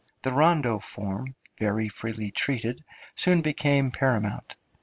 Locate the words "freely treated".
1.87-2.83